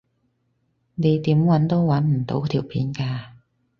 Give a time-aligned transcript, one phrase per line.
[0.95, 3.33] 你點搵都搵唔到條片㗎